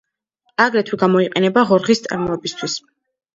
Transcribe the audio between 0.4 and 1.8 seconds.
აგრეთვე გამოიყენება